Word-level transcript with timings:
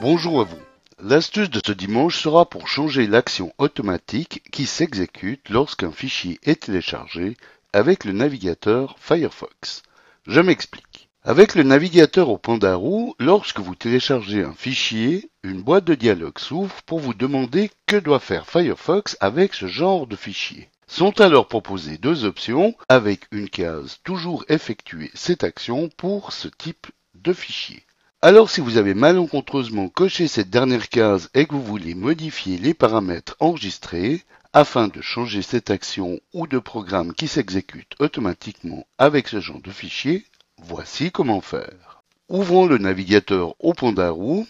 Bonjour 0.00 0.40
à 0.40 0.44
vous. 0.44 0.58
L'astuce 1.02 1.50
de 1.50 1.60
ce 1.62 1.72
dimanche 1.72 2.22
sera 2.22 2.48
pour 2.48 2.68
changer 2.68 3.06
l'action 3.06 3.52
automatique 3.58 4.42
qui 4.50 4.64
s'exécute 4.64 5.50
lorsqu'un 5.50 5.92
fichier 5.92 6.40
est 6.42 6.62
téléchargé 6.62 7.36
avec 7.74 8.06
le 8.06 8.12
navigateur 8.12 8.96
Firefox. 8.98 9.82
Je 10.26 10.40
m'explique. 10.40 11.10
Avec 11.22 11.54
le 11.54 11.64
navigateur 11.64 12.30
au 12.30 12.38
panda 12.38 12.76
roue, 12.76 13.14
lorsque 13.18 13.60
vous 13.60 13.74
téléchargez 13.74 14.42
un 14.42 14.54
fichier, 14.54 15.28
une 15.42 15.60
boîte 15.60 15.84
de 15.84 15.94
dialogue 15.94 16.38
s'ouvre 16.38 16.80
pour 16.86 16.98
vous 16.98 17.12
demander 17.12 17.70
que 17.84 17.96
doit 17.96 18.20
faire 18.20 18.46
Firefox 18.46 19.18
avec 19.20 19.52
ce 19.52 19.66
genre 19.66 20.06
de 20.06 20.16
fichier. 20.16 20.70
Sont 20.86 21.20
alors 21.20 21.46
proposées 21.46 21.98
deux 21.98 22.24
options 22.24 22.74
avec 22.88 23.26
une 23.32 23.50
case 23.50 23.98
toujours 24.02 24.46
effectuer 24.48 25.10
cette 25.12 25.44
action 25.44 25.90
pour 25.98 26.32
ce 26.32 26.48
type 26.48 26.86
de 27.16 27.34
fichier. 27.34 27.84
Alors 28.22 28.50
si 28.50 28.60
vous 28.60 28.76
avez 28.76 28.92
malencontreusement 28.92 29.88
coché 29.88 30.28
cette 30.28 30.50
dernière 30.50 30.90
case 30.90 31.30
et 31.32 31.46
que 31.46 31.54
vous 31.54 31.64
voulez 31.64 31.94
modifier 31.94 32.58
les 32.58 32.74
paramètres 32.74 33.34
enregistrés 33.40 34.22
afin 34.52 34.88
de 34.88 35.00
changer 35.00 35.40
cette 35.40 35.70
action 35.70 36.20
ou 36.34 36.46
de 36.46 36.58
programme 36.58 37.14
qui 37.14 37.28
s'exécute 37.28 37.94
automatiquement 37.98 38.86
avec 38.98 39.26
ce 39.26 39.40
genre 39.40 39.62
de 39.62 39.70
fichier, 39.70 40.26
Voici 40.62 41.10
comment 41.10 41.40
faire. 41.40 42.02
Ouvrons 42.28 42.66
le 42.66 42.76
navigateur 42.76 43.54
au 43.58 43.72
Pandarou 43.72 44.46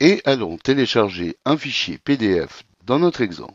et 0.00 0.20
allons 0.24 0.58
télécharger 0.58 1.36
un 1.44 1.56
fichier 1.56 1.98
PDF 1.98 2.64
dans 2.84 2.98
notre 2.98 3.20
exemple. 3.20 3.54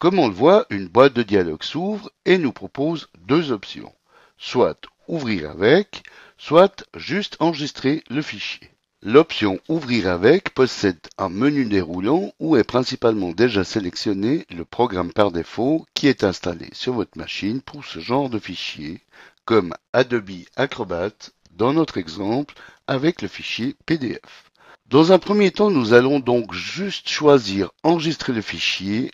Comme 0.00 0.18
on 0.18 0.26
le 0.26 0.34
voit, 0.34 0.66
une 0.70 0.88
boîte 0.88 1.14
de 1.14 1.22
dialogue 1.22 1.62
s'ouvre 1.62 2.10
et 2.24 2.38
nous 2.38 2.52
propose 2.52 3.08
deux 3.18 3.52
options. 3.52 3.94
Soit 4.36 4.88
ouvrir 5.08 5.50
avec, 5.50 6.02
soit 6.36 6.84
juste 6.94 7.36
enregistrer 7.40 8.04
le 8.08 8.22
fichier. 8.22 8.70
L'option 9.02 9.60
Ouvrir 9.68 10.08
avec 10.08 10.54
possède 10.54 10.98
un 11.18 11.28
menu 11.28 11.64
déroulant 11.64 12.32
où 12.40 12.56
est 12.56 12.64
principalement 12.64 13.30
déjà 13.30 13.62
sélectionné 13.62 14.44
le 14.50 14.64
programme 14.64 15.12
par 15.12 15.30
défaut 15.30 15.86
qui 15.94 16.08
est 16.08 16.24
installé 16.24 16.68
sur 16.72 16.94
votre 16.94 17.16
machine 17.16 17.60
pour 17.60 17.84
ce 17.84 18.00
genre 18.00 18.28
de 18.28 18.40
fichier, 18.40 19.00
comme 19.44 19.72
Adobe 19.92 20.44
Acrobat 20.56 21.12
dans 21.52 21.72
notre 21.72 21.96
exemple 21.96 22.54
avec 22.88 23.22
le 23.22 23.28
fichier 23.28 23.76
PDF. 23.86 24.50
Dans 24.86 25.12
un 25.12 25.18
premier 25.18 25.52
temps, 25.52 25.70
nous 25.70 25.92
allons 25.92 26.18
donc 26.18 26.52
juste 26.52 27.08
choisir 27.08 27.70
Enregistrer 27.82 28.32
le 28.32 28.42
fichier 28.42 29.12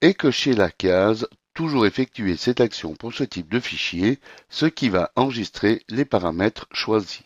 et 0.00 0.14
cocher 0.14 0.52
la 0.52 0.70
case 0.70 1.26
Toujours 1.54 1.86
effectuer 1.86 2.36
cette 2.36 2.60
action 2.60 2.94
pour 2.94 3.14
ce 3.14 3.22
type 3.22 3.48
de 3.48 3.60
fichier, 3.60 4.18
ce 4.50 4.66
qui 4.66 4.88
va 4.88 5.12
enregistrer 5.14 5.82
les 5.88 6.04
paramètres 6.04 6.66
choisis. 6.72 7.22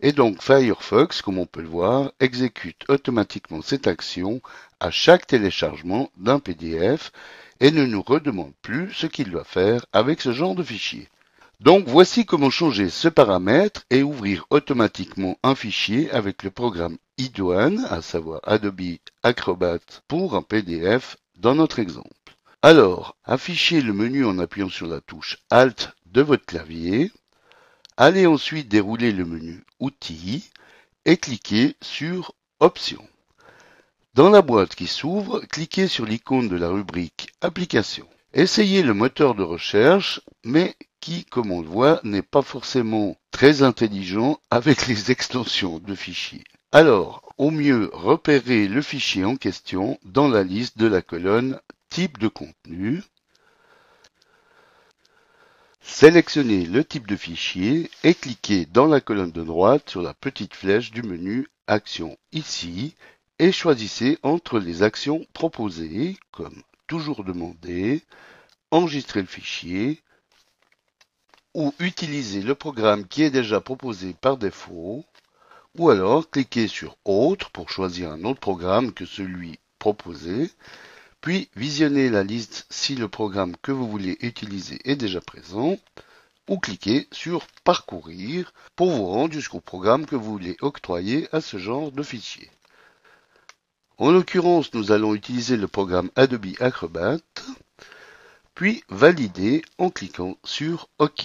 Et 0.00 0.10
donc 0.10 0.42
Firefox, 0.42 1.22
comme 1.22 1.38
on 1.38 1.46
peut 1.46 1.62
le 1.62 1.68
voir, 1.68 2.12
exécute 2.18 2.82
automatiquement 2.88 3.62
cette 3.62 3.86
action 3.86 4.42
à 4.80 4.90
chaque 4.90 5.28
téléchargement 5.28 6.10
d'un 6.16 6.40
PDF 6.40 7.12
et 7.60 7.70
ne 7.70 7.86
nous 7.86 8.02
redemande 8.02 8.52
plus 8.60 8.92
ce 8.92 9.06
qu'il 9.06 9.30
doit 9.30 9.44
faire 9.44 9.86
avec 9.92 10.20
ce 10.20 10.32
genre 10.32 10.56
de 10.56 10.64
fichier. 10.64 11.08
Donc 11.60 11.86
voici 11.86 12.26
comment 12.26 12.50
changer 12.50 12.90
ce 12.90 13.06
paramètre 13.06 13.84
et 13.88 14.02
ouvrir 14.02 14.46
automatiquement 14.50 15.38
un 15.44 15.54
fichier 15.54 16.10
avec 16.10 16.42
le 16.42 16.50
programme 16.50 16.98
iDouane, 17.18 17.86
à 17.88 18.02
savoir 18.02 18.40
Adobe 18.42 18.98
Acrobat 19.22 19.78
pour 20.08 20.34
un 20.34 20.42
PDF 20.42 21.16
dans 21.36 21.54
notre 21.54 21.78
exemple. 21.78 22.23
Alors, 22.66 23.14
affichez 23.24 23.82
le 23.82 23.92
menu 23.92 24.24
en 24.24 24.38
appuyant 24.38 24.70
sur 24.70 24.86
la 24.86 25.02
touche 25.02 25.36
Alt 25.50 25.94
de 26.06 26.22
votre 26.22 26.46
clavier. 26.46 27.12
Allez 27.98 28.26
ensuite 28.26 28.68
dérouler 28.68 29.12
le 29.12 29.26
menu 29.26 29.62
Outils 29.80 30.50
et 31.04 31.18
cliquez 31.18 31.76
sur 31.82 32.32
Options. 32.60 33.06
Dans 34.14 34.30
la 34.30 34.40
boîte 34.40 34.76
qui 34.76 34.86
s'ouvre, 34.86 35.40
cliquez 35.40 35.88
sur 35.88 36.06
l'icône 36.06 36.48
de 36.48 36.56
la 36.56 36.70
rubrique 36.70 37.28
Applications. 37.42 38.08
Essayez 38.32 38.82
le 38.82 38.94
moteur 38.94 39.34
de 39.34 39.42
recherche, 39.42 40.22
mais 40.42 40.74
qui, 41.00 41.26
comme 41.26 41.50
on 41.50 41.60
le 41.60 41.68
voit, 41.68 42.00
n'est 42.02 42.22
pas 42.22 42.40
forcément 42.40 43.18
très 43.30 43.62
intelligent 43.62 44.38
avec 44.50 44.86
les 44.86 45.10
extensions 45.10 45.80
de 45.80 45.94
fichiers. 45.94 46.44
Alors, 46.72 47.34
au 47.36 47.50
mieux, 47.50 47.90
repérez 47.92 48.68
le 48.68 48.80
fichier 48.80 49.26
en 49.26 49.36
question 49.36 49.98
dans 50.02 50.28
la 50.28 50.42
liste 50.42 50.78
de 50.78 50.86
la 50.86 51.02
colonne 51.02 51.60
Type 51.94 52.18
de 52.18 52.26
contenu. 52.26 53.04
Sélectionnez 55.80 56.64
le 56.66 56.84
type 56.84 57.06
de 57.06 57.14
fichier 57.14 57.88
et 58.02 58.14
cliquez 58.14 58.66
dans 58.66 58.86
la 58.86 59.00
colonne 59.00 59.30
de 59.30 59.44
droite 59.44 59.90
sur 59.90 60.02
la 60.02 60.12
petite 60.12 60.56
flèche 60.56 60.90
du 60.90 61.04
menu 61.04 61.46
Action 61.68 62.18
ici 62.32 62.96
et 63.38 63.52
choisissez 63.52 64.18
entre 64.24 64.58
les 64.58 64.82
actions 64.82 65.24
proposées 65.34 66.16
comme 66.32 66.64
toujours 66.88 67.22
demandé, 67.22 68.02
enregistrer 68.72 69.20
le 69.20 69.28
fichier, 69.28 70.02
ou 71.54 71.72
utiliser 71.78 72.42
le 72.42 72.56
programme 72.56 73.06
qui 73.06 73.22
est 73.22 73.30
déjà 73.30 73.60
proposé 73.60 74.14
par 74.14 74.36
défaut, 74.36 75.04
ou 75.78 75.90
alors 75.90 76.28
cliquez 76.28 76.66
sur 76.66 76.96
Autre 77.04 77.50
pour 77.52 77.70
choisir 77.70 78.10
un 78.10 78.24
autre 78.24 78.40
programme 78.40 78.92
que 78.92 79.06
celui 79.06 79.60
proposé, 79.78 80.50
puis 81.24 81.48
visionnez 81.56 82.10
la 82.10 82.22
liste 82.22 82.66
si 82.68 82.96
le 82.96 83.08
programme 83.08 83.56
que 83.62 83.72
vous 83.72 83.88
voulez 83.88 84.18
utiliser 84.20 84.78
est 84.84 84.94
déjà 84.94 85.22
présent, 85.22 85.78
ou 86.50 86.58
cliquez 86.58 87.08
sur 87.12 87.46
Parcourir 87.64 88.52
pour 88.76 88.90
vous 88.90 89.06
rendre 89.06 89.32
jusqu'au 89.32 89.60
programme 89.60 90.04
que 90.04 90.16
vous 90.16 90.32
voulez 90.32 90.58
octroyer 90.60 91.26
à 91.32 91.40
ce 91.40 91.56
genre 91.56 91.92
de 91.92 92.02
fichier. 92.02 92.50
En 93.96 94.10
l'occurrence, 94.10 94.74
nous 94.74 94.92
allons 94.92 95.14
utiliser 95.14 95.56
le 95.56 95.66
programme 95.66 96.10
Adobe 96.14 96.60
Acrobat 96.60 97.16
puis 98.54 98.84
valider 98.90 99.64
en 99.78 99.88
cliquant 99.88 100.36
sur 100.44 100.90
OK. 100.98 101.24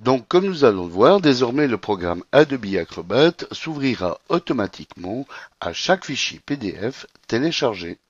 Donc 0.00 0.26
comme 0.26 0.46
nous 0.46 0.64
allons 0.64 0.86
le 0.86 0.92
voir, 0.92 1.20
désormais 1.20 1.68
le 1.68 1.78
programme 1.78 2.24
Adobe 2.32 2.74
Acrobat 2.74 3.34
s'ouvrira 3.52 4.18
automatiquement 4.28 5.28
à 5.60 5.72
chaque 5.72 6.04
fichier 6.04 6.40
PDF 6.44 7.06
téléchargé. 7.28 8.00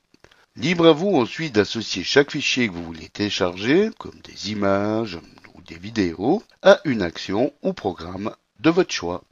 Libre 0.57 0.87
à 0.87 0.93
vous 0.93 1.17
ensuite 1.17 1.53
d'associer 1.53 2.05
chaque 2.05 2.31
fichier 2.31 2.69
que 2.69 2.75
vous 2.75 2.85
voulez 2.85 3.09
télécharger, 3.09 3.91
comme 3.99 4.21
des 4.21 4.53
images 4.53 5.19
ou 5.53 5.63
des 5.63 5.77
vidéos, 5.77 6.45
à 6.63 6.79
une 6.85 7.03
action 7.03 7.53
ou 7.63 7.73
programme 7.73 8.35
de 8.61 8.71
votre 8.71 8.93
choix. 8.93 9.25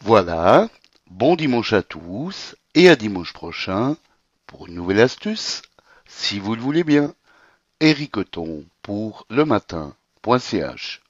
Voilà, 0.00 0.68
bon 1.10 1.34
dimanche 1.34 1.72
à 1.72 1.82
tous 1.82 2.54
et 2.76 2.88
à 2.88 2.94
dimanche 2.94 3.32
prochain 3.32 3.96
pour 4.46 4.68
une 4.68 4.74
nouvelle 4.74 5.00
astuce, 5.00 5.62
si 6.06 6.38
vous 6.38 6.54
le 6.54 6.62
voulez 6.62 6.84
bien. 6.84 7.12
Ericoton 7.80 8.64
pour 8.82 9.26
le 9.30 9.44
matin.ch 9.44 11.02